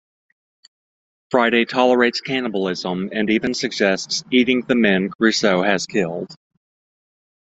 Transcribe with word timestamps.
Friday 1.29 1.63
tolerates 1.63 2.21
cannibalism, 2.21 3.11
and 3.13 3.29
even 3.29 3.53
suggests 3.53 4.23
eating 4.31 4.61
the 4.61 4.73
men 4.73 5.09
Crusoe 5.11 5.61
has 5.61 5.85
killed. 5.85 6.33